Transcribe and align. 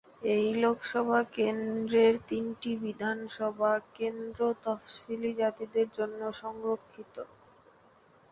এই 0.31 0.47
লোকসভা 0.55 1.19
কেন্দ্রের 1.35 2.13
তিনটি 2.29 2.71
বিধানসভা 2.83 3.71
কেন্দ্র 3.95 4.39
তফসিলী 4.63 5.31
জাতিদের 5.39 5.87
জন্য 5.97 6.19
সংরক্ষিত। 6.41 7.15